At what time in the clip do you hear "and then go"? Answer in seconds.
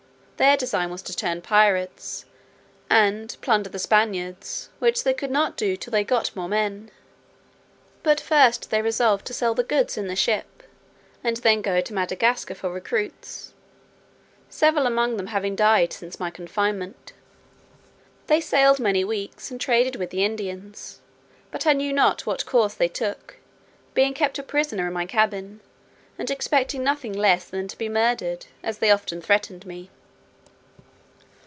11.23-11.79